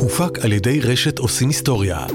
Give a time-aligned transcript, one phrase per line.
[0.00, 2.06] הופק על ידי רשת עושים היסטוריה.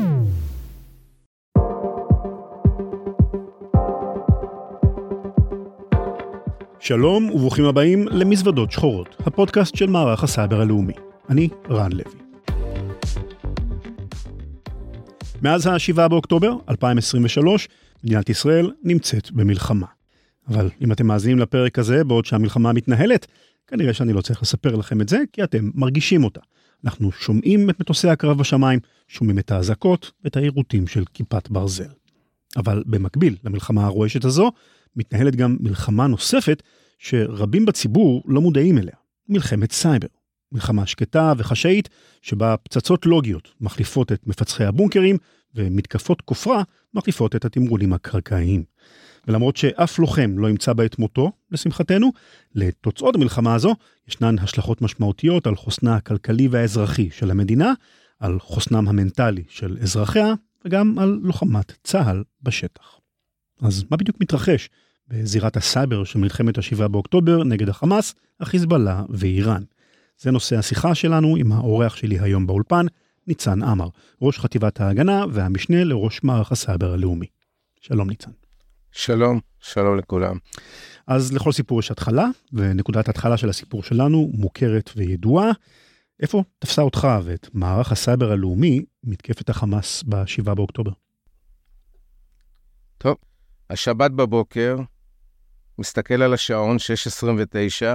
[6.79, 10.93] שלום וברוכים הבאים למזוודות שחורות, הפודקאסט של מערך הסייבר הלאומי.
[11.29, 12.19] אני רן לוי.
[15.41, 17.67] מאז ה-7 באוקטובר 2023,
[18.03, 19.87] מדינת ישראל נמצאת במלחמה.
[20.49, 23.27] אבל אם אתם מאזינים לפרק הזה בעוד שהמלחמה מתנהלת,
[23.67, 26.41] כנראה שאני לא צריך לספר לכם את זה, כי אתם מרגישים אותה.
[26.83, 31.89] אנחנו שומעים את מטוסי הקרב בשמיים, שומעים את האזעקות ואת העירותים של כיפת ברזל.
[32.57, 34.51] אבל במקביל למלחמה הרועשת הזו,
[34.95, 36.63] מתנהלת גם מלחמה נוספת
[36.97, 38.95] שרבים בציבור לא מודעים אליה,
[39.29, 40.07] מלחמת סייבר.
[40.51, 41.89] מלחמה שקטה וחשאית,
[42.21, 45.17] שבה פצצות לוגיות מחליפות את מפצחי הבונקרים,
[45.55, 48.63] ומתקפות כופרה מחליפות את התמרונים הקרקעיים.
[49.27, 52.11] ולמרות שאף לוחם לא ימצא בה את מותו, לשמחתנו,
[52.55, 53.75] לתוצאות המלחמה הזו
[54.07, 57.73] ישנן השלכות משמעותיות על חוסנה הכלכלי והאזרחי של המדינה,
[58.19, 60.33] על חוסנם המנטלי של אזרחיה,
[60.65, 62.99] וגם על לחימת צה"ל בשטח.
[63.61, 64.69] אז מה בדיוק מתרחש
[65.07, 69.63] בזירת הסייבר של מלחמת ה-7 באוקטובר נגד החמאס, החיזבאללה ואיראן?
[70.17, 72.85] זה נושא השיחה שלנו עם האורח שלי היום באולפן,
[73.27, 73.87] ניצן עמר,
[74.21, 77.27] ראש חטיבת ההגנה והמשנה לראש מערך הסייבר הלאומי.
[77.81, 78.31] שלום ניצן.
[78.97, 80.37] שלום, שלום לכולם.
[81.07, 85.51] אז לכל סיפור יש התחלה, ונקודת ההתחלה של הסיפור שלנו מוכרת וידועה.
[86.21, 90.91] איפה תפסה אותך ואת מערך הסייבר הלאומי מתקפת החמאס ב-7 באוקטובר?
[92.97, 93.15] טוב,
[93.69, 94.77] השבת בבוקר,
[95.79, 97.85] מסתכל על השעון, 6.29,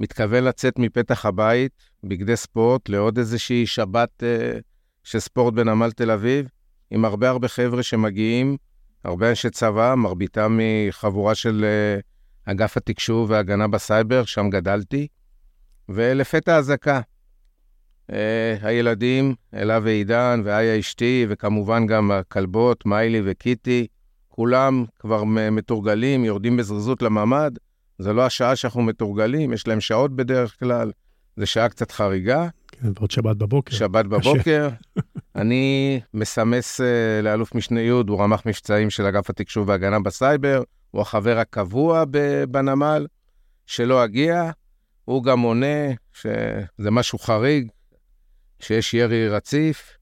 [0.00, 4.58] מתכוון לצאת מפתח הבית, בגדי ספורט, לעוד איזושהי שבת אה,
[5.04, 6.48] של ספורט בנמל תל אביב,
[6.90, 8.56] עם הרבה הרבה חבר'ה שמגיעים,
[9.04, 12.00] הרבה אנשי צבא, מרביתם מחבורה של אה,
[12.52, 15.06] אגף התקשוב והגנה בסייבר, שם גדלתי,
[15.88, 17.00] ולפתע אזעקה.
[18.12, 23.86] אה, הילדים, אלה ועידן, ואיה אשתי, וכמובן גם הכלבות, מיילי וקיטי,
[24.28, 27.50] כולם כבר מתורגלים, יורדים בזריזות לממ"ד.
[27.98, 30.92] זה לא השעה שאנחנו מתורגלים, יש להם שעות בדרך כלל,
[31.36, 32.48] זה שעה קצת חריגה.
[32.82, 33.76] כן, ועוד שבת בבוקר.
[33.76, 34.68] שבת בבוקר.
[35.36, 36.84] אני מסמס uh,
[37.22, 42.04] לאלוף משנה י', הוא רמ"ח מבצעים של אגף התקשוב והגנה בסייבר, הוא החבר הקבוע
[42.48, 43.06] בנמל,
[43.66, 44.50] שלא אגיע.
[45.04, 47.68] הוא גם עונה שזה משהו חריג,
[48.60, 49.96] שיש ירי רציף,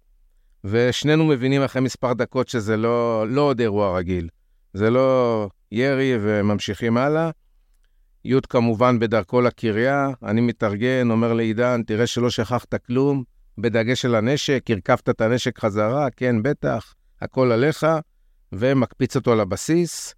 [0.64, 4.28] ושנינו מבינים אחרי מספר דקות שזה לא, לא עוד אירוע רגיל.
[4.74, 7.30] זה לא ירי וממשיכים הלאה.
[8.24, 13.24] י' כמובן בדרכו לקריה, אני מתארגן, אומר לעידן, תראה שלא שכחת כלום,
[13.58, 17.86] בדגש על הנשק, הרכבת את הנשק חזרה, כן, בטח, הכל עליך,
[18.52, 20.14] ומקפיץ אותו לבסיס.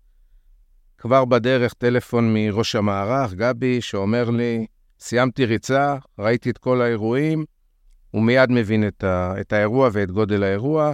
[0.99, 4.67] כבר בדרך טלפון מראש המערך, גבי, שאומר לי,
[5.01, 7.45] סיימתי ריצה, ראיתי את כל האירועים,
[8.11, 10.93] הוא מיד מבין את, ה, את האירוע ואת גודל האירוע.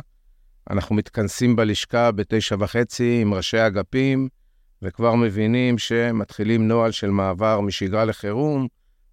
[0.71, 4.29] אנחנו מתכנסים בלשכה בתשע וחצי עם ראשי אגפים,
[4.83, 8.67] וכבר מבינים שמתחילים נוהל של מעבר משגרה לחירום,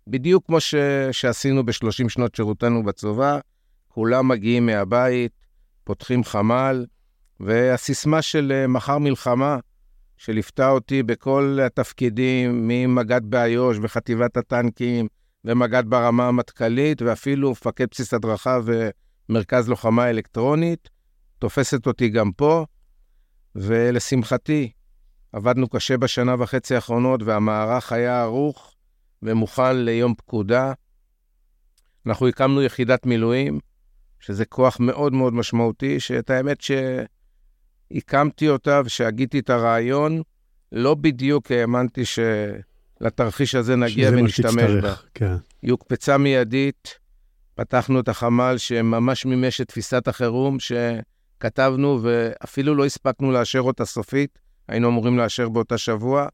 [0.07, 0.75] בדיוק כמו ש...
[1.11, 3.39] שעשינו ב-30 שנות שירותנו בצבא,
[3.87, 5.31] כולם מגיעים מהבית,
[5.83, 6.85] פותחים חמ"ל,
[7.39, 9.57] והסיסמה של אה, מחר מלחמה,
[10.17, 15.07] שליוותה אותי בכל התפקידים, ממג"ד באיו"ש וחטיבת הטנקים,
[15.45, 18.59] ומג"ד ברמה המטכ"לית, ואפילו מפקד בסיס הדרכה
[19.29, 20.89] ומרכז לוחמה אלקטרונית,
[21.39, 22.65] תופסת אותי גם פה,
[23.55, 24.71] ולשמחתי,
[25.33, 28.75] עבדנו קשה בשנה וחצי האחרונות, והמערך היה ערוך
[29.21, 30.73] ומוכן ליום פקודה.
[32.05, 33.59] אנחנו הקמנו יחידת מילואים,
[34.19, 36.57] שזה כוח מאוד מאוד משמעותי, שאת האמת
[37.91, 40.21] שהקמתי אותה ושהגיתי את הרעיון,
[40.71, 44.93] לא בדיוק האמנתי שלתרחיש הזה נגיע ונשתמש בה.
[45.13, 45.35] כן.
[45.61, 46.99] היא הוקפצה מיידית,
[47.55, 54.42] פתחנו את החמ"ל שממש מימש את תפיסת החירום שכתבנו, ואפילו לא הספקנו לאשר אותה סופית.
[54.67, 56.27] היינו אמורים לאשר באותה שבוע.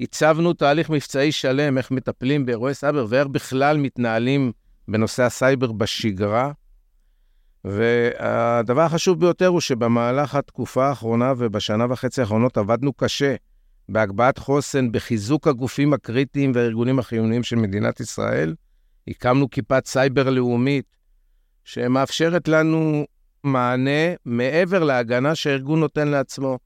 [0.00, 4.52] הצבנו תהליך מבצעי שלם, איך מטפלים באירועי סייבר ואיך בכלל מתנהלים
[4.88, 6.52] בנושא הסייבר בשגרה.
[7.64, 13.34] והדבר החשוב ביותר הוא שבמהלך התקופה האחרונה ובשנה וחצי האחרונות עבדנו קשה
[13.88, 18.54] בהגבהת חוסן, בחיזוק הגופים הקריטיים והארגונים החיוניים של מדינת ישראל.
[19.08, 20.96] הקמנו כיפת סייבר לאומית
[21.64, 23.04] שמאפשרת לנו
[23.44, 26.58] מענה מעבר להגנה שהארגון נותן לעצמו.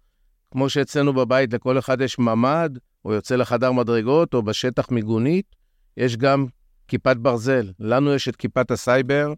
[0.50, 5.56] כמו שאצלנו בבית לכל אחד יש ממ"ד, או יוצא לחדר מדרגות, או בשטח מיגונית,
[5.96, 6.46] יש גם
[6.88, 7.72] כיפת ברזל.
[7.80, 9.32] לנו יש את כיפת הסייבר,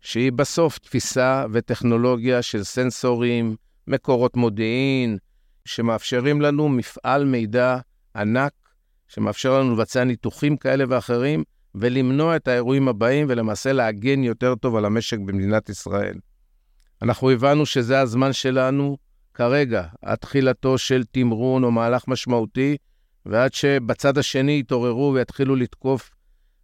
[0.00, 3.56] שהיא בסוף תפיסה וטכנולוגיה של סנסורים,
[3.86, 5.18] מקורות מודיעין,
[5.64, 7.78] שמאפשרים לנו מפעל מידע
[8.16, 8.52] ענק,
[9.08, 11.44] שמאפשר לנו לבצע ניתוחים כאלה ואחרים
[11.74, 16.18] ולמנוע את האירועים הבאים ולמעשה להגן יותר טוב על המשק במדינת ישראל.
[17.02, 18.96] אנחנו הבנו שזה הזמן שלנו
[19.38, 22.76] כרגע, עד תחילתו של תמרון או מהלך משמעותי,
[23.26, 26.10] ועד שבצד השני יתעוררו ויתחילו לתקוף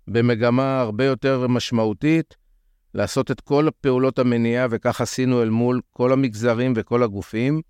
[0.09, 2.37] במגמה הרבה יותר משמעותית,
[2.95, 7.61] לעשות את כל פעולות המניעה, וכך עשינו אל מול כל המגזרים וכל הגופים.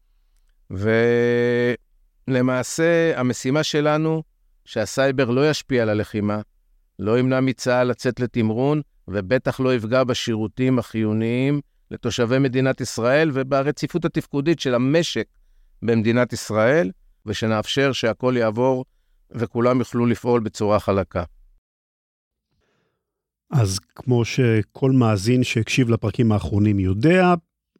[2.29, 4.23] ולמעשה, המשימה שלנו,
[4.65, 6.41] שהסייבר לא ישפיע על הלחימה,
[6.99, 11.61] לא ימנע מצה"ל לצאת לתמרון, ובטח לא יפגע בשירותים החיוניים
[11.91, 15.27] לתושבי מדינת ישראל וברציפות התפקודית של המשק
[15.83, 16.91] במדינת ישראל,
[17.27, 18.85] ושנאפשר שהכל יעבור
[19.31, 21.25] וכולם יוכלו לפעול בצורה חלקה.
[23.51, 27.35] אז כמו שכל מאזין שהקשיב לפרקים האחרונים יודע,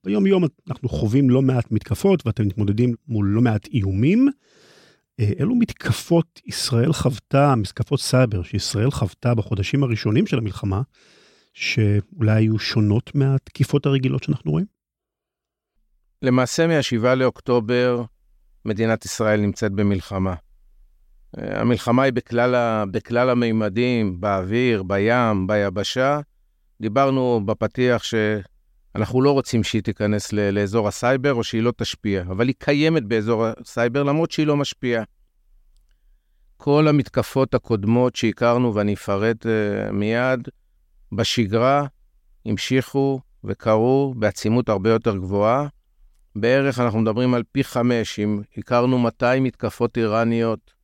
[0.05, 4.29] ביום יום אנחנו חווים לא מעט מתקפות ואתם מתמודדים מול לא מעט איומים.
[5.21, 10.83] אה, אילו מתקפות ישראל חוותה, מתקפות סייבר שישראל חוותה בחודשים הראשונים של המלחמה,
[11.55, 14.67] שאולי היו שונות מהתקיפות הרגילות שאנחנו רואים?
[16.23, 18.05] למעשה, מ-7 לאוקטובר
[18.65, 20.35] מדינת ישראל נמצאת במלחמה.
[21.39, 26.21] אה, המלחמה היא בכלל, ה, בכלל המימדים, באוויר, בים, ביבשה.
[26.81, 32.47] דיברנו בפתיח שאנחנו לא רוצים שהיא תיכנס ל, לאזור הסייבר או שהיא לא תשפיע, אבל
[32.47, 35.05] היא קיימת באזור הסייבר למרות שהיא לא משפיעה.
[36.57, 40.49] כל המתקפות הקודמות שהכרנו, ואני אפרט uh, מיד,
[41.17, 41.87] בשגרה
[42.47, 45.67] המשיכו וקרו בעצימות הרבה יותר גבוהה.
[46.37, 50.75] בערך אנחנו מדברים על פי חמש, אם הכרנו 200 מתקפות איראניות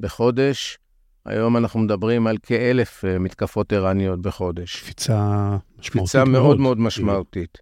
[0.00, 0.78] בחודש,
[1.24, 4.82] היום אנחנו מדברים על כאלף אה, מתקפות איראניות בחודש.
[4.82, 7.58] קפיצה משמעותית קפיצה מאוד מאוד מאוד משמעותית.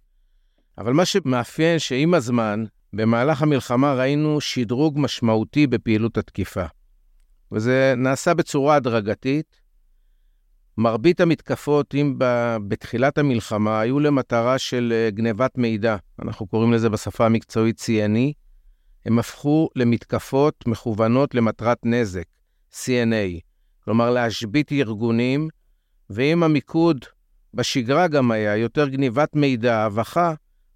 [0.77, 2.63] אבל מה שמאפיין שעם הזמן,
[2.93, 6.65] במהלך המלחמה ראינו שדרוג משמעותי בפעילות התקיפה.
[7.51, 9.62] וזה נעשה בצורה הדרגתית.
[10.77, 12.15] מרבית המתקפות, אם
[12.67, 18.33] בתחילת המלחמה, היו למטרה של אה, גנבת מידע, אנחנו קוראים לזה בשפה המקצועית CNE,
[19.05, 22.25] הם הפכו למתקפות מכוונות למטרת נזק,
[22.71, 23.39] CNA,
[23.85, 25.49] כלומר להשבית ארגונים,
[26.09, 27.05] ואם המיקוד
[27.53, 30.33] בשגרה גם היה יותר גניבת מידע, הבכה,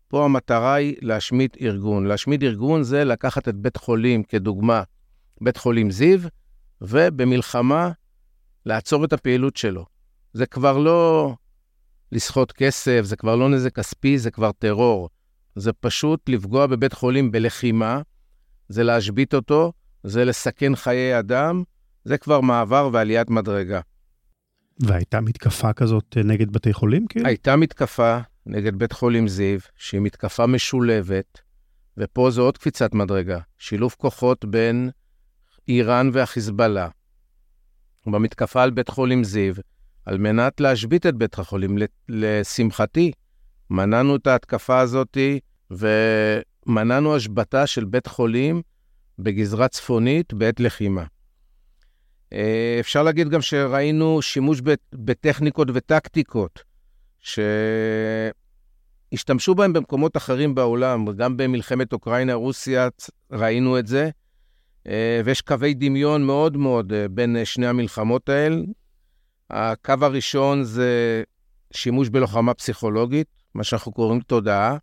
[0.07, 2.05] פה המטרה היא להשמיד ארגון.
[2.05, 4.83] להשמיד ארגון זה לקחת את בית חולים כדוגמה,
[5.41, 6.19] בית חולים זיו,
[6.81, 7.91] ובמלחמה
[8.67, 9.85] לעצור את הפעילות שלו.
[10.33, 11.33] זה כבר לא
[12.11, 15.09] לסחוט כסף, זה כבר לא נזק כספי, זה כבר טרור.
[15.55, 18.01] זה פשוט לפגוע בבית חולים בלחימה,
[18.69, 19.73] זה להשבית אותו,
[20.03, 21.63] זה לסכן חיי אדם,
[22.05, 23.79] זה כבר מעבר ועליית מדרגה.
[24.79, 27.07] והייתה מתקפה כזאת נגד בתי חולים?
[27.07, 27.27] כאילו?
[27.27, 31.41] הייתה מתקפה נגד בית חולים זיו, שהיא מתקפה משולבת,
[31.97, 34.89] ופה זו עוד קפיצת מדרגה, שילוב כוחות בין
[35.67, 36.89] איראן והחיזבאללה.
[38.11, 39.53] במתקפה על בית חולים זיו,
[40.05, 41.77] על מנת להשבית את בית החולים.
[42.09, 43.11] לשמחתי,
[43.69, 45.17] מנענו את ההתקפה הזאת,
[45.71, 45.87] ו...
[46.67, 48.61] מנענו השבתה של בית חולים
[49.19, 51.03] בגזרה צפונית בעת לחימה.
[52.33, 54.61] אה, אפשר להגיד גם שראינו שימוש
[54.93, 56.63] בטכניקות וטקטיקות
[59.13, 62.87] שהשתמשו בהם במקומות אחרים בעולם, גם במלחמת אוקראינה-רוסיה
[63.31, 64.09] ראינו את זה,
[65.25, 68.57] ויש קווי דמיון מאוד מאוד אה, בין שני המלחמות האלה.
[69.49, 71.23] הקו הראשון זה
[71.73, 74.77] שימוש בלוחמה פסיכולוגית, מה שאנחנו קוראים תודעה.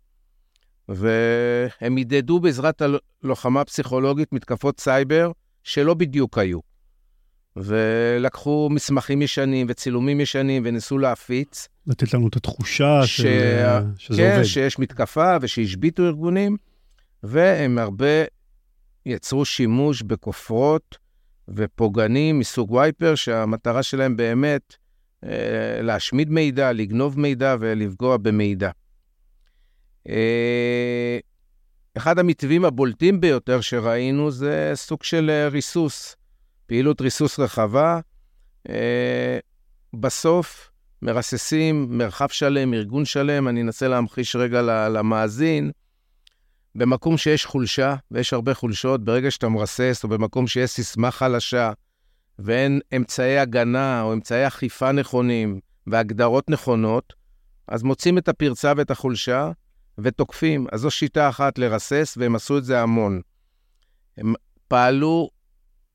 [0.89, 2.81] והם ידדו בעזרת
[3.23, 5.31] הלוחמה הפסיכולוגית מתקפות סייבר
[5.63, 6.59] שלא בדיוק היו.
[7.55, 11.67] ולקחו מסמכים ישנים וצילומים ישנים וניסו להפיץ.
[11.87, 13.17] לתת לנו את התחושה ש...
[13.17, 13.23] של...
[13.97, 14.37] שזה כן, עובד.
[14.37, 16.57] כן, שיש מתקפה ושהשביתו ארגונים,
[17.23, 18.23] והם הרבה
[19.05, 20.97] יצרו שימוש בכופרות
[21.47, 24.75] ופוגענים מסוג וייפר, שהמטרה שלהם באמת
[25.23, 28.69] אה, להשמיד מידע, לגנוב מידע ולפגוע במידע.
[30.09, 31.19] אה,
[31.97, 36.15] אחד המתווים הבולטים ביותר שראינו זה סוג של אה, ריסוס,
[36.65, 37.99] פעילות ריסוס רחבה.
[39.93, 40.71] בסוף
[41.01, 45.71] מרססים מרחב שלם, ארגון שלם, אני אנסה להמחיש רגע למאזין.
[46.75, 51.71] במקום שיש חולשה, ויש הרבה חולשות, ברגע שאתה מרסס, או במקום שיש סיסמה חלשה,
[52.39, 57.13] ואין אמצעי הגנה או אמצעי אכיפה נכונים והגדרות נכונות,
[57.67, 59.51] אז מוצאים את הפרצה ואת החולשה,
[59.97, 60.67] ותוקפים.
[60.71, 63.21] אז זו שיטה אחת לרסס, והם עשו את זה המון.
[64.17, 64.33] הם
[64.67, 65.29] פעלו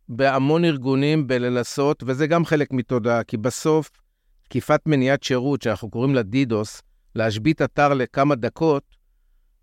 [0.09, 3.91] בהמון ארגונים בלנסות, וזה גם חלק מתודעה, כי בסוף
[4.43, 6.83] תקיפת מניעת שירות, שאנחנו קוראים לה דידוס,
[7.15, 8.83] להשבית אתר לכמה דקות,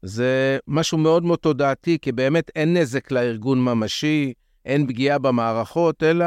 [0.01, 4.33] זה משהו מאוד מאוד תודעתי, כי באמת אין נזק לארגון ממשי,
[4.65, 6.25] אין פגיעה במערכות, אלא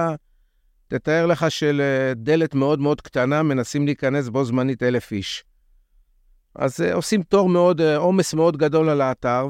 [0.88, 5.44] תתאר לך שלדלת מאוד מאוד קטנה מנסים להיכנס בו זמנית אלף איש.
[6.54, 9.48] אז uh, עושים תור מאוד, אה, עומס uh, מאוד גדול על האתר,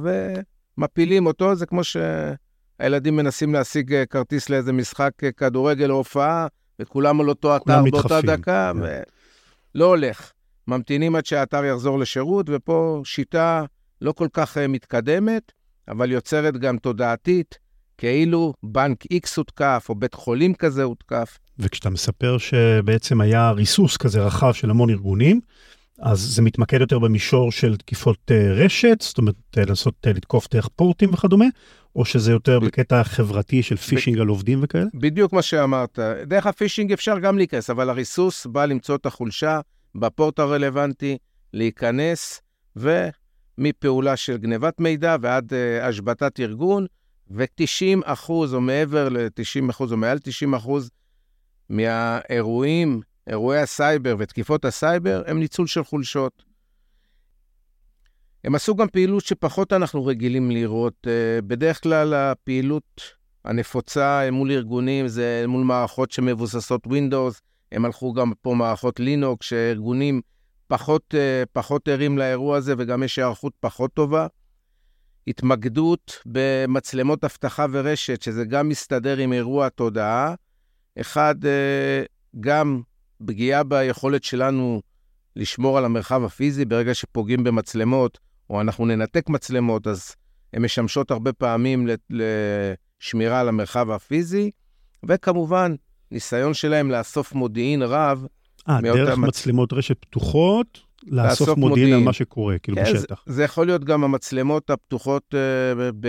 [0.78, 6.46] ומפילים אותו, זה כמו שהילדים מנסים להשיג uh, כרטיס לאיזה משחק כדורגל או הופעה,
[6.80, 8.78] וכולם על אותו אתר באותה דקה, yeah.
[8.78, 9.02] כן.
[9.74, 10.32] ולא הולך.
[10.68, 13.64] ממתינים עד שהאתר יחזור לשירות, ופה שיטה
[14.00, 15.52] לא כל כך uh, מתקדמת,
[15.88, 17.58] אבל יוצרת גם תודעתית,
[17.98, 21.38] כאילו בנק X הותקף, או בית חולים כזה הותקף.
[21.58, 25.40] וכשאתה מספר שבעצם היה ריסוס כזה רחב של המון ארגונים,
[25.98, 30.48] אז זה מתמקד יותר במישור של תקיפות אה, רשת, זאת אומרת אה, לנסות אה, לתקוף
[30.50, 31.44] דרך פורטים וכדומה,
[31.96, 34.86] או שזה יותר בקטע חברתי של פישינג ב- על עובדים וכאלה?
[34.94, 35.98] בדיוק מה שאמרת.
[36.26, 39.60] דרך הפישינג אפשר גם להיכנס, אבל הריסוס בא למצוא את החולשה
[39.94, 41.18] בפורט הרלוונטי,
[41.52, 42.42] להיכנס,
[43.60, 46.86] ומפעולה של גנבת מידע ועד uh, השבתת ארגון,
[47.30, 50.90] ו-90 אחוז או מעבר ל-90 אחוז או מעל 90 אחוז
[51.68, 56.42] מהאירועים אירועי הסייבר ותקיפות הסייבר הם ניצול של חולשות.
[58.44, 61.06] הם עשו גם פעילות שפחות אנחנו רגילים לראות.
[61.06, 63.02] אה, בדרך כלל הפעילות
[63.44, 67.40] הנפוצה מול ארגונים זה מול מערכות שמבוססות Windows,
[67.72, 70.20] הם הלכו גם פה מערכות לינוק, שארגונים
[70.70, 74.26] פחות, אה, פחות ערים לאירוע הזה וגם יש היערכות פחות טובה.
[75.26, 80.34] התמקדות במצלמות אבטחה ורשת, שזה גם מסתדר עם אירוע התודעה.
[81.00, 82.02] אחד, אה,
[82.40, 82.80] גם
[83.26, 84.82] פגיעה ביכולת שלנו
[85.36, 86.64] לשמור על המרחב הפיזי.
[86.64, 88.18] ברגע שפוגעים במצלמות,
[88.50, 90.14] או אנחנו ננתק מצלמות, אז
[90.52, 94.50] הן משמשות הרבה פעמים לשמירה על המרחב הפיזי,
[95.08, 95.74] וכמובן,
[96.10, 98.26] ניסיון שלהם לאסוף מודיעין רב.
[98.68, 99.28] אה, דרך מצ...
[99.28, 103.22] מצלמות רשת פתוחות, לאסוף מודיעין, מודיעין על מה שקורה, כאילו כן, בשטח.
[103.26, 106.08] זה, זה יכול להיות גם המצלמות הפתוחות uh, ב...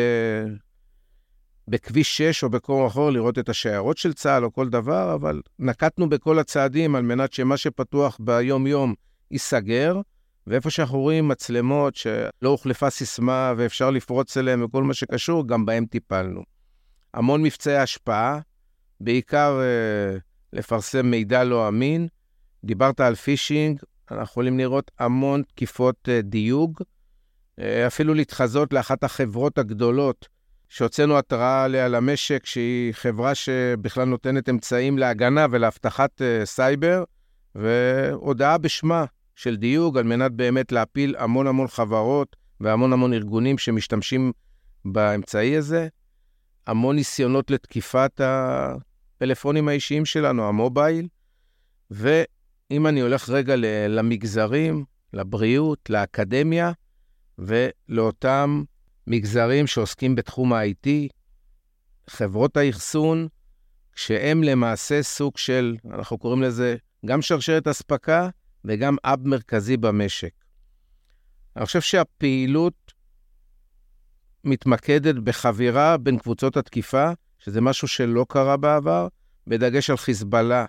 [1.68, 6.10] בכביש 6 או בקור אחר לראות את השיירות של צה"ל או כל דבר, אבל נקטנו
[6.10, 8.94] בכל הצעדים על מנת שמה שפתוח ביום-יום
[9.32, 10.02] ייסגר,
[10.48, 15.86] ואיפה שאנחנו רואים מצלמות שלא הוחלפה סיסמה ואפשר לפרוץ אליהן וכל מה שקשור, גם בהם
[15.86, 16.42] טיפלנו.
[17.14, 18.40] המון מבצעי השפעה,
[19.02, 20.18] בעיקר אה,
[20.54, 22.08] לפרסם מידע לא אמין.
[22.64, 23.80] דיברת על פישינג,
[24.12, 26.82] אנחנו יכולים לראות המון תקיפות אה, דיוג,
[27.60, 30.28] אה, אפילו להתחזות לאחת החברות הגדולות
[30.72, 37.04] שהוצאנו התראה עליה למשק, שהיא חברה שבכלל נותנת אמצעים להגנה ולאבטחת uh, סייבר,
[37.56, 44.32] והודעה בשמה של דיוג על מנת באמת להפיל המון המון חברות והמון המון ארגונים שמשתמשים
[44.86, 45.88] באמצעי הזה.
[46.68, 51.08] המון ניסיונות לתקיפת הפלאפונים האישיים שלנו, המובייל,
[52.72, 53.56] ואם אני הולך רגע
[53.90, 56.72] למגזרים, לבריאות, לאקדמיה
[57.38, 58.64] ולאותם
[59.08, 60.88] מגזרים שעוסקים בתחום ה-IT,
[62.08, 63.28] חברות האחסון,
[63.96, 66.76] שהם למעשה סוג של, אנחנו קוראים לזה
[67.06, 68.30] גם שרשרת אספקה
[68.66, 70.34] וגם אב מרכזי במשק.
[71.56, 72.94] אני חושב שהפעילות
[74.44, 79.08] מתמקדת בחבירה בין קבוצות התקיפה, שזה משהו שלא קרה בעבר,
[79.48, 80.66] בדגש על חיזבאללה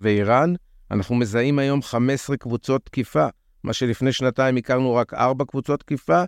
[0.00, 0.54] ואיראן.
[0.90, 3.26] אנחנו מזהים היום 15 קבוצות תקיפה,
[3.64, 6.22] מה שלפני שנתיים הכרנו רק 4 קבוצות תקיפה,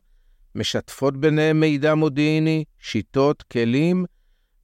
[0.54, 4.04] משתפות ביניהם מידע מודיעיני, שיטות, כלים,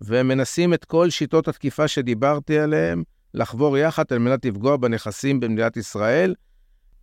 [0.00, 3.02] ומנסים את כל שיטות התקיפה שדיברתי עליהן
[3.34, 6.34] לחבור יחד על מנת לפגוע בנכסים במדינת ישראל.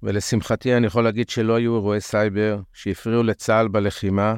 [0.03, 4.35] ולשמחתי אני יכול להגיד שלא היו אירועי סייבר שהפריעו לצה"ל בלחימה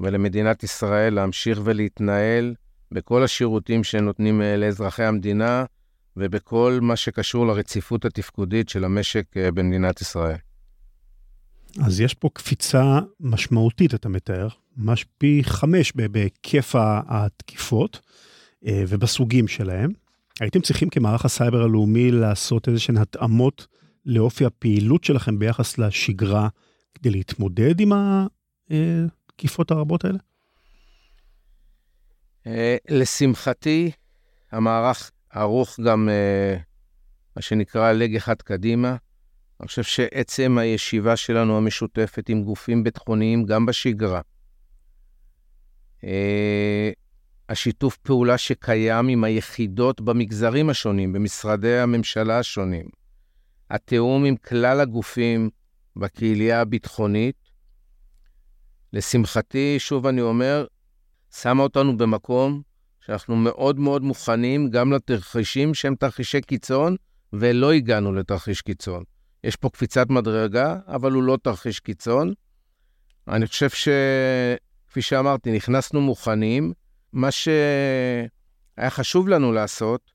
[0.00, 2.54] ולמדינת ישראל להמשיך ולהתנהל
[2.92, 5.64] בכל השירותים שנותנים לאזרחי המדינה
[6.16, 10.36] ובכל מה שקשור לרציפות התפקודית של המשק אה, במדינת ישראל.
[11.86, 16.74] אז יש פה קפיצה משמעותית, אתה מתאר, ממש פי חמש בהיקף
[17.08, 18.00] התקיפות
[18.66, 19.90] אה, ובסוגים שלהם.
[20.40, 23.66] הייתם צריכים כמערך הסייבר הלאומי לעשות איזה שהן התאמות
[24.06, 26.48] לאופי הפעילות שלכם ביחס לשגרה
[26.94, 27.92] כדי להתמודד עם
[28.70, 30.18] התקיפות הרבות האלה?
[32.46, 33.90] אה, לשמחתי,
[34.52, 36.56] המערך ערוך גם אה,
[37.36, 38.96] מה שנקרא לג אחד קדימה.
[39.60, 44.20] אני חושב שעצם הישיבה שלנו המשותפת עם גופים ביטחוניים, גם בשגרה,
[46.04, 46.90] אה,
[47.48, 52.88] השיתוף פעולה שקיים עם היחידות במגזרים השונים, במשרדי הממשלה השונים,
[53.70, 55.50] התיאום עם כלל הגופים
[55.96, 57.36] בקהילייה הביטחונית,
[58.92, 60.66] לשמחתי, שוב אני אומר,
[61.30, 62.62] שמה אותנו במקום
[63.06, 66.96] שאנחנו מאוד מאוד מוכנים גם לתרחישים שהם תרחישי קיצון,
[67.32, 69.04] ולא הגענו לתרחיש קיצון.
[69.44, 72.32] יש פה קפיצת מדרגה, אבל הוא לא תרחיש קיצון.
[73.28, 76.72] אני חושב שכפי שאמרתי, נכנסנו מוכנים.
[77.12, 80.10] מה שהיה חשוב לנו לעשות,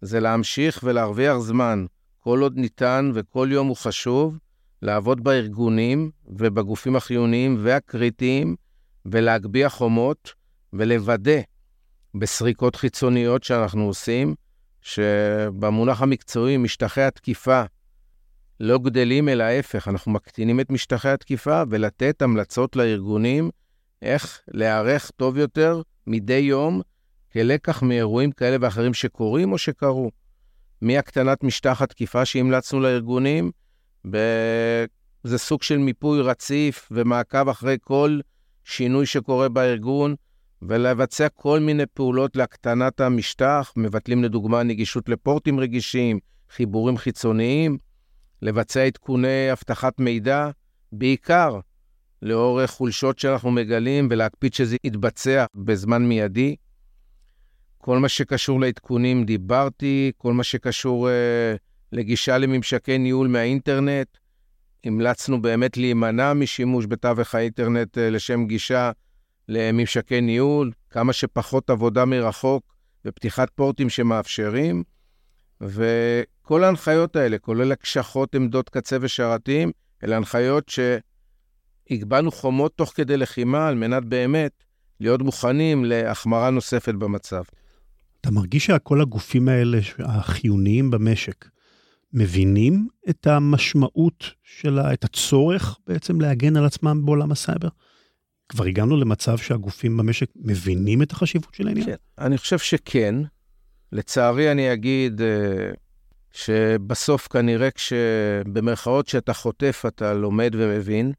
[0.00, 1.86] זה להמשיך ולהרוויח זמן,
[2.18, 4.38] כל עוד ניתן וכל יום הוא חשוב,
[4.82, 8.56] לעבוד בארגונים ובגופים החיוניים והקריטיים,
[9.06, 10.32] ולהגביה חומות,
[10.72, 11.40] ולוודא
[12.14, 14.34] בסריקות חיצוניות שאנחנו עושים,
[14.80, 17.62] שבמונח המקצועי משטחי התקיפה
[18.60, 23.50] לא גדלים, אלא ההפך, אנחנו מקטינים את משטחי התקיפה ולתת המלצות לארגונים
[24.02, 26.80] איך להיערך טוב יותר מדי יום
[27.32, 30.10] כלקח מאירועים כאלה ואחרים שקורים או שקרו.
[30.80, 33.50] מהקטנת משטח התקיפה שהמלצנו לארגונים,
[34.10, 34.16] ב...
[35.24, 38.20] זה סוג של מיפוי רציף ומעקב אחרי כל
[38.64, 40.14] שינוי שקורה בארגון,
[40.68, 46.18] ולבצע כל מיני פעולות להקטנת המשטח, מבטלים לדוגמה נגישות לפורטים רגישים,
[46.50, 47.78] חיבורים חיצוניים,
[48.42, 50.50] לבצע עדכוני אבטחת מידע,
[50.92, 51.60] בעיקר
[52.22, 56.56] לאור חולשות שאנחנו מגלים ולהקפיד שזה יתבצע בזמן מיידי.
[57.78, 61.12] כל מה שקשור לעדכונים דיברתי, כל מה שקשור uh,
[61.92, 64.08] לגישה לממשקי ניהול מהאינטרנט,
[64.84, 68.90] המלצנו באמת להימנע משימוש בתווך האינטרנט uh, לשם גישה
[69.52, 74.82] לממשקי ניהול, כמה שפחות עבודה מרחוק ופתיחת פורטים שמאפשרים.
[75.60, 79.70] וכל ההנחיות האלה, כולל הקשחות עמדות קצה ושרתים,
[80.04, 80.72] אלה הנחיות
[81.88, 84.64] שהגבהנו חומות תוך כדי לחימה על מנת באמת
[85.00, 87.42] להיות מוכנים להחמרה נוספת במצב.
[88.20, 91.48] אתה מרגיש שכל הגופים האלה, החיוניים במשק,
[92.12, 97.68] מבינים את המשמעות שלה, את הצורך בעצם להגן על עצמם בעולם הסייבר?
[98.52, 101.86] כבר הגענו למצב שהגופים במשק מבינים את החשיבות של העניין?
[101.86, 103.14] כן, אני חושב שכן.
[103.92, 105.24] לצערי אני אגיד uh,
[106.32, 111.12] שבסוף כנראה כשבמרכאות שאתה חוטף אתה לומד ומבין.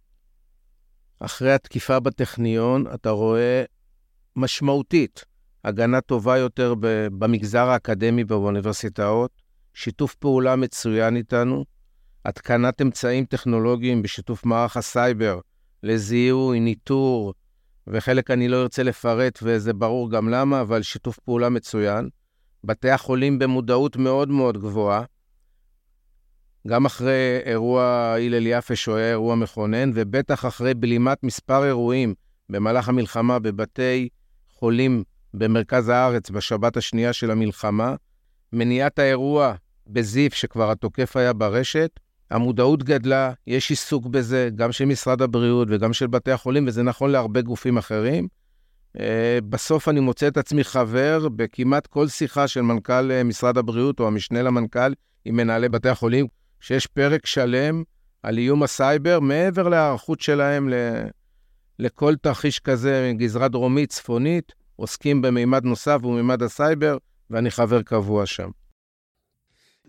[1.20, 3.64] אחרי התקיפה בטכניון אתה רואה
[4.36, 5.26] משמעותית
[5.64, 6.74] הגנה טובה יותר
[7.20, 9.32] במגזר האקדמי ובאוניברסיטאות,
[9.74, 11.66] שיתוף פעולה מצוין איתנו,
[12.26, 15.40] התקנת אמצעים טכנולוגיים בשיתוף מערך הסייבר
[15.84, 17.34] לזיהוי, ניטור,
[17.88, 22.10] וחלק אני לא ארצה לפרט, וזה ברור גם למה, אבל שיתוף פעולה מצוין.
[22.64, 25.04] בתי החולים במודעות מאוד מאוד גבוהה,
[26.68, 32.14] גם אחרי אירוע הלל יפה, שהוא היה אירוע מכונן, ובטח אחרי בלימת מספר אירועים
[32.50, 34.10] במהלך המלחמה בבתי
[34.50, 37.96] חולים במרכז הארץ בשבת השנייה של המלחמה,
[38.54, 39.54] מניעת האירוע
[39.88, 42.00] בזיף, שכבר התוקף היה ברשת,
[42.34, 47.12] המודעות גדלה, יש עיסוק בזה, גם של משרד הבריאות וגם של בתי החולים, וזה נכון
[47.12, 48.28] להרבה גופים אחרים.
[49.00, 54.00] אה, בסוף אני מוצא את עצמי חבר בכמעט כל שיחה של מנכ"ל אה, משרד הבריאות
[54.00, 54.94] או המשנה למנכ"ל
[55.26, 56.28] עם מנהלי בתי החולים,
[56.60, 57.84] שיש פרק שלם
[58.24, 60.70] על איום הסייבר, מעבר להיערכות שלהם
[61.80, 66.98] לכל תרחיש כזה, גזרה דרומית, צפונית, עוסקים במימד נוסף, הוא מימד הסייבר,
[67.30, 68.50] ואני חבר קבוע שם.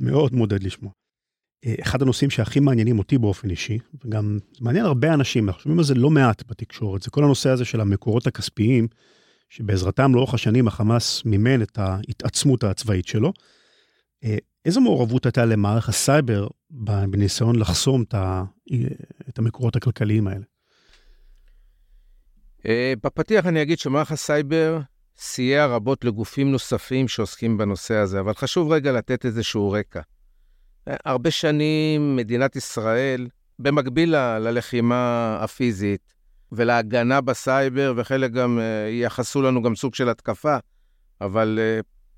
[0.00, 1.03] מאוד מעודד לשמוע.
[1.82, 5.94] אחד הנושאים שהכי מעניינים אותי באופן אישי, וגם מעניין הרבה אנשים, אנחנו שומעים על זה
[5.94, 8.88] לא מעט בתקשורת, זה כל הנושא הזה של המקורות הכספיים,
[9.48, 13.32] שבעזרתם לאורך השנים החמאס מימן את ההתעצמות הצבאית שלו.
[14.24, 16.48] אה, איזו מעורבות הייתה למערך הסייבר
[17.10, 18.04] בניסיון לחסום
[19.28, 20.44] את המקורות הכלכליים האלה?
[22.66, 24.80] אה, בפתיח אני אגיד שמערך הסייבר
[25.16, 30.00] סייע רבות לגופים נוספים שעוסקים בנושא הזה, אבל חשוב רגע לתת איזשהו רקע.
[30.88, 36.14] אה, הרבה שנים מדינת ישראל, במקביל ללחימה הפיזית
[36.52, 40.56] ולהגנה בסייבר, וחלק גם אה, ייחסו לנו גם סוג של התקפה,
[41.20, 41.58] אבל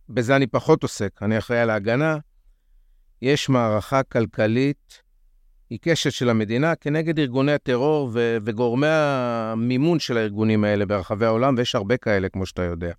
[0.09, 2.19] בזה אני פחות עוסק, אני אחראי על ההגנה,
[3.23, 5.03] יש מערכה כלכלית
[5.69, 11.75] עיקשת של המדינה כנגד ארגוני הטרור ו- וגורמי המימון של הארגונים האלה ברחבי העולם, ויש
[11.75, 12.93] הרבה כאלה, כמו שאתה יודע.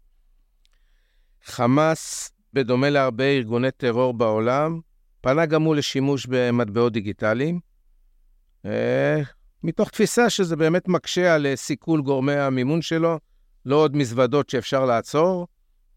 [1.46, 4.80] חמאס, בדומה להרבה ארגוני טרור בעולם,
[5.28, 7.60] פנה גם הוא לשימוש במטבעות דיגיטליים,
[8.66, 9.22] אה,
[9.64, 13.20] מתוך תפיסה שזה באמת מקשה על סיכול גורמי המימון שלו,
[13.66, 15.48] לא עוד מזוודות שאפשר לעצור,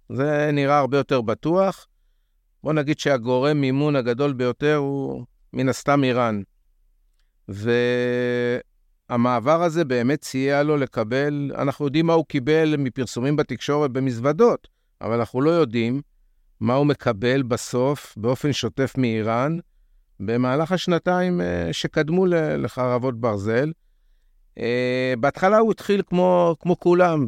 [0.09, 1.87] זה נראה הרבה יותר בטוח.
[2.63, 6.43] בוא נגיד שהגורם מימון הגדול ביותר הוא מן הסתם איראן.
[9.09, 14.69] והמעבר הזה באמת סייע לו לקבל, אנחנו יודעים מה הוא קיבל מפרסומים בתקשורת במזוודות,
[15.01, 16.01] אבל אנחנו לא יודעים
[16.61, 19.59] מה הוא מקבל בסוף באופן שוטף מאיראן
[20.21, 22.27] במהלך השנתיים אה, שקדמו
[22.59, 23.73] לחרבות ברזל.
[24.59, 27.27] אה, בהתחלה הוא התחיל כמו, כמו כולם,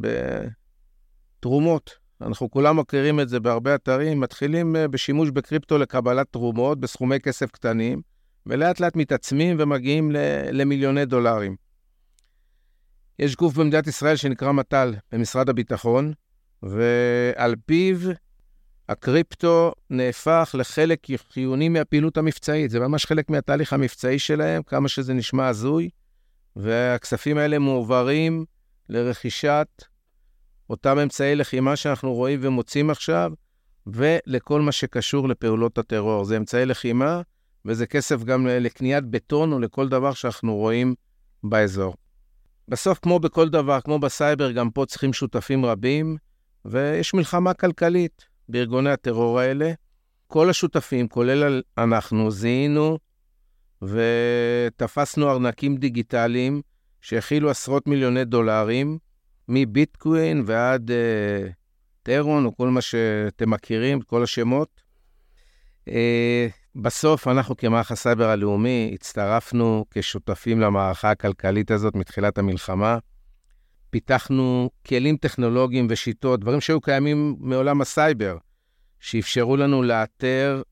[1.38, 1.90] בתרומות.
[2.20, 7.50] אנחנו כולם מכירים את זה בהרבה אתרים, מתחילים אה, בשימוש בקריפטו לקבלת תרומות בסכומי כסף
[7.50, 8.02] קטנים.
[8.46, 10.10] ולאט לאט מתעצמים ומגיעים
[10.52, 11.56] למיליוני דולרים.
[13.18, 16.12] יש גוף במדינת ישראל שנקרא מט"ל במשרד הביטחון,
[16.62, 17.96] ועל פיו
[18.88, 22.70] הקריפטו נהפך לחלק חיוני מהפעילות המבצעית.
[22.70, 25.90] זה ממש חלק מהתהליך המבצעי שלהם, כמה שזה נשמע הזוי,
[26.56, 28.44] והכספים האלה מועברים
[28.88, 29.68] לרכישת
[30.70, 33.32] אותם אמצעי לחימה שאנחנו רואים ומוצאים עכשיו,
[33.86, 36.24] ולכל מה שקשור לפעולות הטרור.
[36.24, 37.20] זה אמצעי לחימה,
[37.64, 40.94] וזה כסף גם לקניית בטון או לכל דבר שאנחנו רואים
[41.44, 41.94] באזור.
[42.68, 46.16] בסוף, כמו בכל דבר, כמו בסייבר, גם פה צריכים שותפים רבים,
[46.64, 49.72] ויש מלחמה כלכלית בארגוני הטרור האלה.
[50.26, 52.98] כל השותפים, כולל אנחנו, זיהינו
[53.82, 56.62] ותפסנו ארנקים דיגיטליים
[57.00, 58.98] שהכילו עשרות מיליוני דולרים,
[59.48, 61.52] מביטקווין ועד uh,
[62.02, 64.82] טרון, או כל מה שאתם מכירים, כל השמות.
[65.88, 65.92] Uh,
[66.74, 72.98] בסוף אנחנו כמערך הסייבר הלאומי הצטרפנו כשותפים למערכה הכלכלית הזאת מתחילת המלחמה.
[73.92, 78.36] פיתחנו כלים טכנולוגיים ושיטות, דברים שהיו קיימים מעולם הסייבר,
[79.00, 80.62] שאפשרו לנו לאתר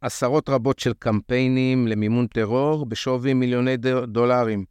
[0.00, 4.64] עשרות רבות של קמפיינים למימון טרור בשווי מיליוני דולרים.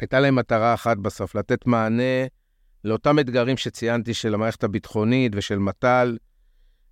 [0.00, 2.26] הייתה להם מטרה אחת בסוף, לתת מענה
[2.84, 6.16] לאותם אתגרים שציינתי של המערכת הביטחונית ושל מט"ל,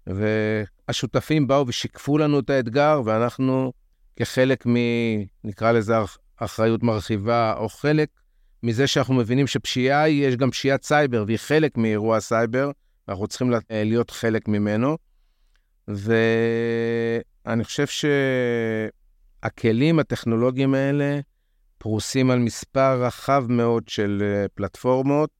[0.07, 3.73] והשותפים באו ושיקפו לנו את האתגר, ואנחנו
[4.17, 4.75] כחלק מ...
[5.45, 5.95] נקרא לזה
[6.37, 8.09] אחריות מרחיבה, או חלק
[8.62, 12.71] מזה שאנחנו מבינים שפשיעה היא, יש גם פשיעת סייבר, והיא חלק מאירוע סייבר,
[13.09, 14.97] ואנחנו צריכים להיות חלק ממנו.
[15.88, 17.87] ואני חושב
[19.42, 21.21] שהכלים הטכנולוגיים האלה
[21.79, 25.31] פרוסים על מספר רחב מאוד של אה, פלטפורמות,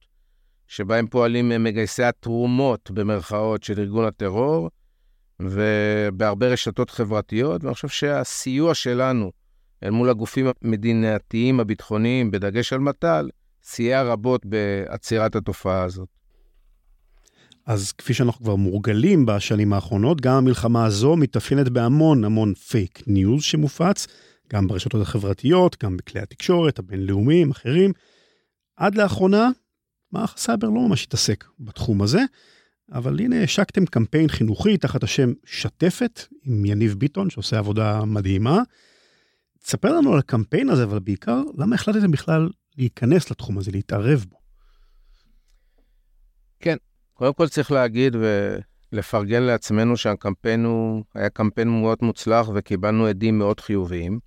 [0.67, 4.69] שבהם פועלים מגייסי התרומות, במרכאות, של ארגון הטרור,
[5.39, 9.31] ובהרבה רשתות חברתיות, ואני חושב שהסיוע שלנו
[9.83, 13.29] אל מול הגופים המדינתיים הביטחוניים, בדגש על מט"ל,
[13.63, 16.07] סייע רבות בעצירת התופעה הזאת.
[17.65, 23.43] אז כפי שאנחנו כבר מורגלים בשנים האחרונות, גם המלחמה הזו מתאפיינת בהמון המון fake news
[23.43, 24.07] שמופץ,
[24.53, 27.91] גם ברשתות החברתיות, גם בכלי התקשורת הבינלאומיים, אחרים.
[28.77, 29.49] עד לאחרונה,
[30.11, 32.21] מערך הסייבר לא ממש התעסק בתחום הזה,
[32.91, 38.61] אבל הנה השקתם קמפיין חינוכי תחת השם שטפת, עם יניב ביטון, שעושה עבודה מדהימה.
[39.67, 44.37] תספר לנו על הקמפיין הזה, אבל בעיקר, למה החלטתם בכלל להיכנס לתחום הזה, להתערב בו?
[46.59, 46.77] כן,
[47.13, 48.15] קודם כל צריך להגיד
[48.91, 54.19] ולפרגן לעצמנו שהקמפיין הוא, היה קמפיין מאוד מוצלח וקיבלנו הדים מאוד חיוביים.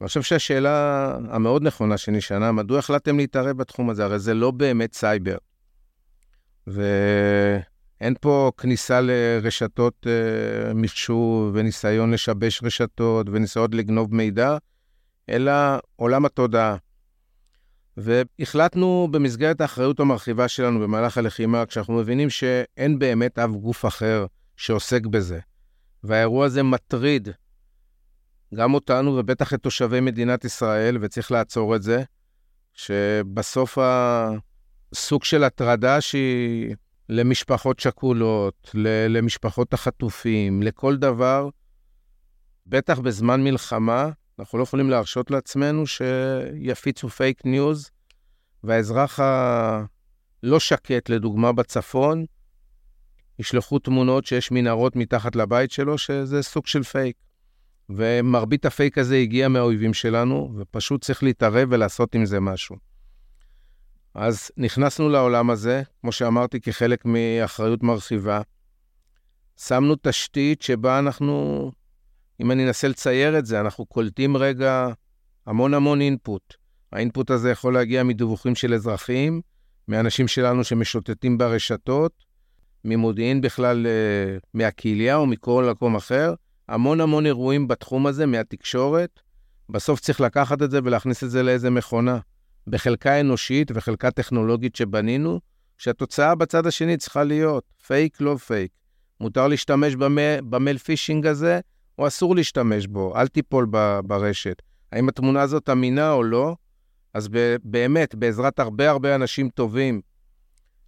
[0.00, 4.04] אני חושב שהשאלה המאוד נכונה שנשאלה, מדוע החלטתם להתערב בתחום הזה?
[4.04, 5.36] הרי זה לא באמת סייבר.
[8.00, 14.56] ואין פה כניסה לרשתות uh, מחשוב וניסיון לשבש רשתות וניסיון לגנוב מידע,
[15.28, 15.52] אלא
[15.96, 16.76] עולם התודעה.
[17.96, 25.06] והחלטנו במסגרת האחריות המרחיבה שלנו במהלך הלחימה, כשאנחנו מבינים שאין באמת אף גוף אחר שעוסק
[25.06, 25.40] בזה,
[26.04, 27.28] והאירוע הזה מטריד
[28.54, 32.02] גם אותנו ובטח את תושבי מדינת ישראל, וצריך לעצור את זה,
[32.74, 36.74] שבסוף הסוג של הטרדה שהיא
[37.10, 38.70] למשפחות שכולות,
[39.08, 41.48] למשפחות החטופים, לכל דבר,
[42.66, 47.90] בטח בזמן מלחמה, אנחנו לא יכולים להרשות לעצמנו שיפיצו fake news,
[48.64, 52.24] והאזרח הלא שקט, לדוגמה בצפון,
[53.38, 57.16] ישלחו תמונות שיש מנהרות מתחת לבית שלו, שזה סוג של פייק.
[57.88, 62.89] ומרבית הפייק הזה הגיע מהאויבים שלנו, ופשוט צריך להתערב ולעשות עם זה משהו.
[64.14, 68.40] אז נכנסנו לעולם הזה, כמו שאמרתי, כחלק מאחריות מרחיבה.
[69.56, 71.70] שמנו תשתית שבה אנחנו
[72.40, 74.88] אם אני אנסה לצייר את זה, אנחנו קולטים רגע
[75.46, 76.54] המון המון אינפוט.
[76.92, 79.40] האינפוט הזה יכול להגיע מדיווחים של אזרחים,
[79.88, 82.12] מאנשים שלנו שמשוטטים ברשתות,
[82.84, 86.34] ממודיעין בכלל, אה, מהקהילייה או מכל מקום אחר.
[86.68, 89.20] המון המון אירועים בתחום הזה, מהתקשורת.
[89.68, 92.18] בסוף צריך לקחת את זה ולהכניס את זה לאיזה מכונה.
[92.66, 95.40] בחלקה אנושית וחלקה טכנולוגית שבנינו,
[95.78, 98.72] שהתוצאה בצד השני צריכה להיות פייק, לא פייק.
[99.20, 99.94] מותר להשתמש
[100.50, 101.60] במייל פישינג הזה,
[101.98, 104.62] או אסור להשתמש בו, אל תיפול ב, ברשת.
[104.92, 106.56] האם התמונה הזאת אמינה או לא?
[107.14, 110.00] אז ב, באמת, בעזרת הרבה הרבה אנשים טובים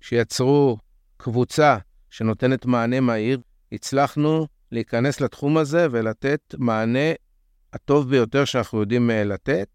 [0.01, 0.79] שיצרו
[1.17, 1.77] קבוצה
[2.11, 3.41] שנותנת מענה מהיר,
[3.73, 7.13] הצלחנו להיכנס לתחום הזה ולתת מענה
[7.73, 9.69] הטוב ביותר שאנחנו יודעים אה, לתת.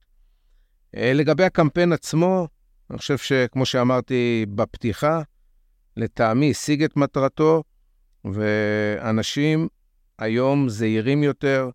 [0.96, 2.48] אה, לגבי הקמפיין עצמו,
[2.90, 5.22] אני חושב שכמו שאמרתי בפתיחה,
[5.98, 7.64] לטעמי השיג את מטרתו,
[8.26, 9.68] ואנשים
[10.20, 11.70] היום זהירים יותר,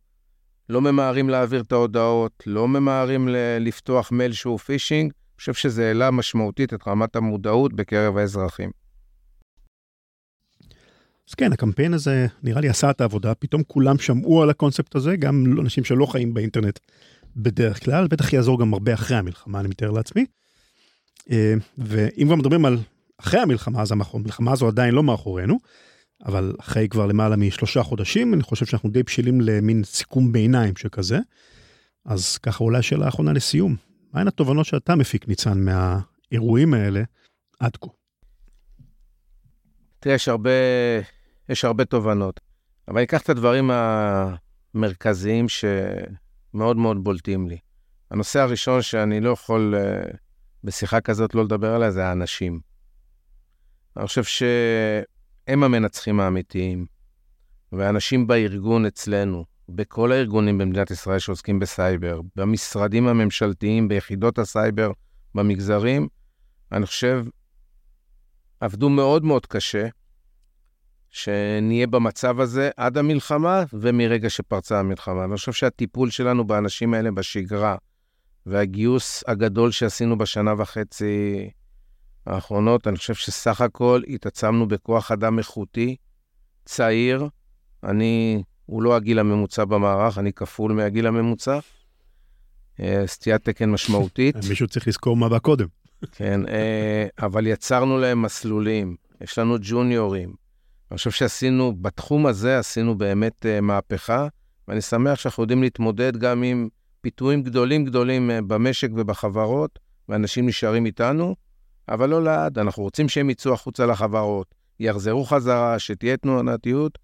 [0.69, 3.29] לא ממהרים להעביר את ההודעות, לא ממהרים
[3.61, 5.13] לפתוח מייל שהוא פישינג.
[5.13, 8.71] אני חושב שזה העלה משמעותית את רמת המודעות בקרב האזרחים.
[11.29, 15.17] אז כן, הקמפיין הזה נראה לי עשה את העבודה, פתאום כולם שמעו על הקונספט הזה,
[15.17, 16.79] גם אנשים שלא חיים באינטרנט
[17.37, 20.27] בדרך כלל, בטח יעזור גם הרבה אחרי המלחמה, אני מתאר לעצמי.
[21.31, 22.79] אה, ואם כבר מדברים על
[23.19, 25.59] אחרי המלחמה, אז המלחמה הזו עדיין לא מאחורינו,
[26.27, 31.19] אבל אחרי כבר למעלה משלושה חודשים, אני חושב שאנחנו די בשלים למין סיכום ביניים שכזה.
[32.05, 33.77] אז ככה אולי השאלה האחרונה לסיום,
[34.13, 37.03] מהן התובנות שאתה מפיק, ניצן, מהאירועים האלה
[37.61, 37.87] עד כה?
[40.01, 40.51] תראה, יש הרבה,
[41.49, 42.41] יש הרבה תובנות,
[42.89, 43.71] אבל אני אקח את הדברים
[44.75, 46.22] המרכזיים שמאוד
[46.55, 47.59] מאוד בולטים לי.
[48.11, 50.03] הנושא הראשון שאני לא יכול אה,
[50.65, 52.61] בשיחה כזאת לא לדבר עליה זה האנשים.
[53.97, 56.87] אני חושב שהם המנצחים האמיתיים,
[57.73, 64.93] ואנשים בארגון אצלנו, בכל הארגונים במדינת ישראל שעוסקים בסייבר, במשרדים הממשלתיים, ביחידות הסייבר,
[65.35, 66.09] במגזרים,
[66.73, 67.25] אני חושב,
[68.61, 69.89] עבדו מאוד מאוד קשה,
[71.13, 75.25] שנהיה במצב הזה עד המלחמה ומרגע שפרצה המלחמה.
[75.25, 77.77] אני חושב שהטיפול שלנו באנשים האלה בשגרה,
[78.47, 81.51] והגיוס הגדול שעשינו בשנה וחצי
[82.27, 85.97] האחרונות, אני חושב שסך הכל התעצמנו בכוח אדם איכותי,
[86.65, 87.29] צעיר.
[87.85, 91.59] אני, הוא לא הגיל הממוצע במערך, אני כפול מהגיל הממוצע.
[92.81, 94.37] אה, סטיית תקן משמעותית.
[94.49, 95.67] מישהו צריך לזכור מה בא קודם.
[96.13, 100.42] כן, אה, אבל יצרנו להם מסלולים, יש לנו ג'וניורים.
[100.93, 104.29] אני חושב שעשינו, בתחום הזה עשינו באמת אה, מהפכה,
[104.69, 106.69] ואני שמח שאנחנו יודעים להתמודד גם עם
[107.01, 109.79] פיתויים גדולים גדולים במשק ובחברות,
[110.09, 111.35] ואנשים נשארים איתנו.
[111.89, 116.99] אבל לא לעד, אנחנו רוצים שהם יצאו החוצה לחברות, יחזרו חזרה, שתהיה תנוענתיות.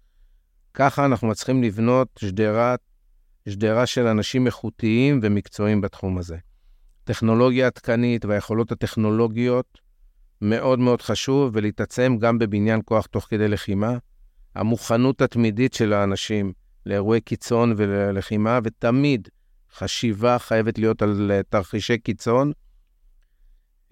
[0.73, 2.79] ככה אנחנו מצליחים לבנות שדרת,
[3.49, 6.37] שדרה של אנשים איכותיים ומקצועיים בתחום הזה.
[7.03, 9.79] טכנולוגיה עדכנית והיכולות הטכנולוגיות
[10.41, 13.97] מאוד מאוד חשוב, ולהתעצם גם בבניין כוח תוך כדי לחימה.
[14.55, 16.53] המוכנות התמידית של האנשים
[16.85, 19.29] לאירועי קיצון וללחימה, ותמיד
[19.73, 22.51] חשיבה חייבת להיות על תרחישי קיצון.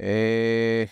[0.01, 0.85] אה,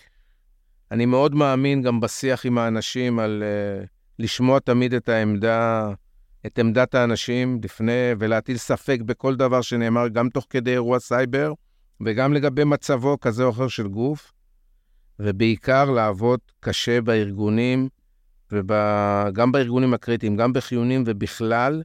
[0.91, 3.88] אני מאוד מאמין גם בשיח עם האנשים על uh,
[4.20, 5.89] לשמוע תמיד את העמדה,
[6.46, 11.54] את עמדת האנשים לפני, ולהטיל ספק בכל דבר שנאמר, גם תוך כדי אירוע סייבר,
[12.06, 14.32] וגם לגבי מצבו כזה או אחר של גוף,
[15.19, 17.89] ובעיקר לעבוד קשה בארגונים,
[18.51, 21.84] וגם בארגונים הקריטיים, גם בחיונים ובכלל,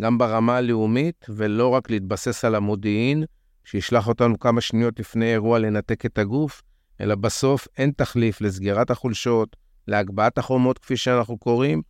[0.00, 3.24] גם ברמה הלאומית, ולא רק להתבסס על המודיעין,
[3.64, 6.62] שישלח אותנו כמה שניות לפני אירוע לנתק את הגוף,
[7.00, 9.56] אלא בסוף אין תחליף לסגירת החולשות,
[9.88, 11.82] להגבהת החומות, כפי שאנחנו קוראים,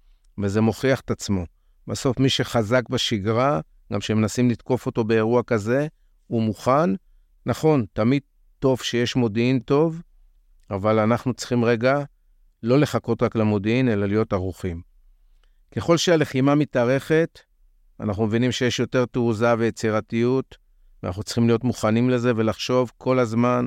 [0.42, 1.44] וזה מוכיח את עצמו.
[1.86, 3.60] בסוף מי שחזק בשגרה,
[3.92, 5.86] גם כשמנסים לתקוף אותו באירוע כזה,
[6.26, 6.90] הוא מוכן.
[7.46, 8.22] נכון, תמיד
[8.58, 10.02] טוב שיש מודיעין טוב,
[10.70, 12.02] אבל אנחנו צריכים רגע
[12.62, 14.82] לא לחכות רק למודיעין, אלא להיות ערוכים.
[15.76, 17.40] ככל שהלחימה מתארכת,
[18.00, 20.56] אנחנו מבינים שיש יותר תעוזה ויצירתיות,
[21.02, 23.66] ואנחנו צריכים להיות מוכנים לזה ולחשוב כל הזמן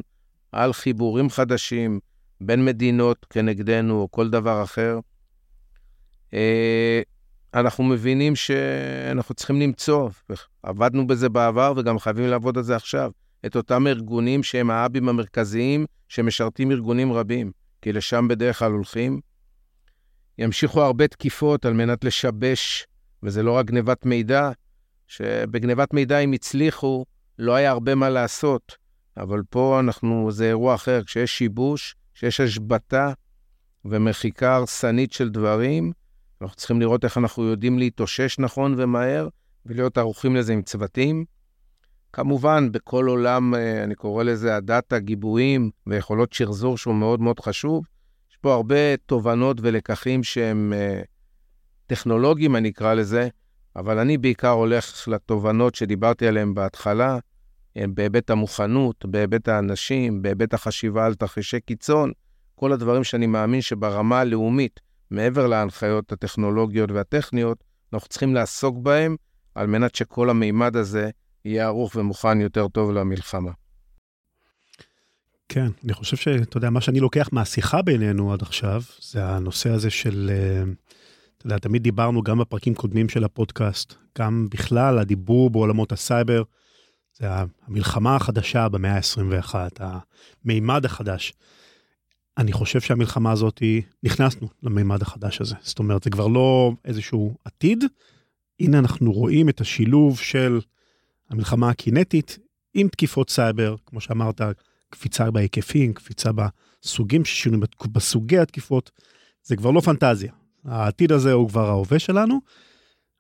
[0.52, 2.00] על חיבורים חדשים
[2.42, 5.00] בין מדינות כנגדנו או כל דבר אחר.
[6.34, 7.02] אה,
[7.54, 10.10] אנחנו מבינים שאנחנו צריכים למצוא,
[10.64, 13.12] עבדנו בזה בעבר וגם חייבים לעבוד על זה עכשיו,
[13.46, 17.52] את אותם ארגונים שהם האבים המרכזיים שמשרתים ארגונים רבים,
[17.82, 19.20] כי לשם בדרך כלל הולכים.
[20.38, 22.88] ימשיכו הרבה תקיפות על מנת לשבש,
[23.24, 24.52] וזה לא רק גנבת מידע,
[25.08, 27.06] שבגנבת מידע אם הצליחו,
[27.40, 28.78] לא היה הרבה מה לעשות,
[29.18, 33.14] אבל פה אנחנו, זה אירוע אחר, כשיש שיבוש, כשיש השבתה
[33.86, 35.92] ומחיקה הרסנית של דברים,
[36.42, 39.28] אנחנו צריכים לראות איך אנחנו יודעים להתאושש נכון ומהר,
[39.66, 41.26] ולהיות ערוכים לזה עם צוותים.
[42.14, 47.86] כמובן, בכל עולם, אה, אני קורא לזה הדאטה, גיבויים ויכולות שחזור שהוא מאוד מאוד חשוב.
[48.32, 51.02] יש פה הרבה תובנות ולקחים שהם אה,
[51.88, 53.28] טכנולוגיים, אני אקרא לזה,
[53.76, 57.20] אבל אני בעיקר הולך לתובנות שדיברתי עליהן בהתחלה,
[57.78, 62.12] אה, בהיבט המוכנות, בהיבט האנשים, בהיבט החשיבה על תרחישי קיצון,
[62.56, 64.80] כל הדברים שאני מאמין שברמה הלאומית,
[65.12, 69.16] מעבר להנחיות הטכנולוגיות והטכניות, אנחנו צריכים לעסוק בהם
[69.56, 71.10] על מנת שכל המימד הזה
[71.46, 73.52] יהיה ערוך ומוכן יותר טוב למלחמה.
[75.50, 79.90] כן, אני חושב שאתה יודע, מה שאני לוקח מהשיחה בינינו עד עכשיו, זה הנושא הזה
[79.90, 80.64] של, אה,
[81.38, 86.44] אתה יודע, תמיד דיברנו גם בפרקים קודמים של הפודקאסט, גם בכלל הדיבור בעולמות הסייבר,
[87.14, 87.28] זה
[87.68, 89.56] המלחמה החדשה במאה ה-21,
[90.46, 91.34] המימד החדש.
[92.38, 93.64] אני חושב שהמלחמה הזאת,
[94.04, 95.56] נכנסנו למימד החדש הזה.
[95.62, 97.84] זאת אומרת, זה כבר לא איזשהו עתיד,
[98.60, 100.60] הנה אנחנו רואים את השילוב של
[101.32, 102.40] המלחמה הקינטית
[102.74, 104.42] עם תקיפות סייבר, כמו שאמרת,
[104.90, 107.58] קפיצה בהיקפים, קפיצה בסוגים ששינו,
[107.92, 108.92] בסוגי התקיפות,
[109.44, 110.32] זה כבר לא פנטזיה,
[110.66, 112.40] העתיד הזה הוא כבר ההווה שלנו,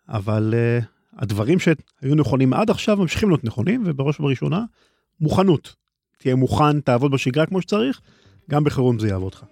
[0.09, 0.85] אבל uh,
[1.17, 4.65] הדברים שהיו נכונים עד עכשיו ממשיכים להיות נכונים, ובראש ובראשונה,
[5.19, 5.75] מוכנות.
[6.17, 8.01] תהיה מוכן, תעבוד בשגרה כמו שצריך,
[8.49, 9.45] גם בחירום זה יעבוד לך.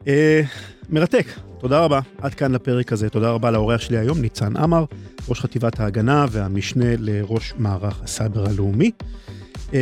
[0.00, 0.08] Uh,
[0.88, 1.26] מרתק,
[1.58, 2.00] תודה רבה.
[2.18, 3.10] עד כאן לפרק הזה.
[3.10, 4.84] תודה רבה לאורח שלי היום, ניצן עמר,
[5.28, 8.90] ראש חטיבת ההגנה והמשנה לראש מערך הסייבר הלאומי.
[9.68, 9.72] Uh,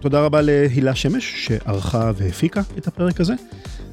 [0.00, 3.34] תודה רבה להילה שמש, שערכה והפיקה את הפרק הזה.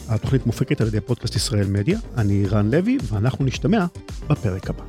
[0.10, 2.00] התוכנית מופקת על ידי פודקאסט ישראל מדיה.
[2.18, 3.86] אני רן לוי, ואנחנו נשתמע
[4.28, 4.84] בפרק הבא.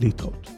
[0.00, 0.55] להתראות.